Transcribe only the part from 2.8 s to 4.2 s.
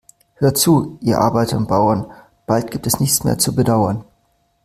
es nichts mehr zu bedauern.